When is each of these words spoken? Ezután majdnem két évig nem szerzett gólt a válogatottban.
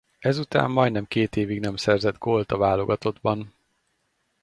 Ezután 0.19 0.71
majdnem 0.71 1.05
két 1.07 1.35
évig 1.35 1.59
nem 1.59 1.75
szerzett 1.75 2.17
gólt 2.17 2.51
a 2.51 2.57
válogatottban. 2.57 3.53